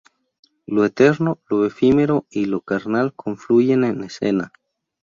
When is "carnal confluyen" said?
2.61-3.83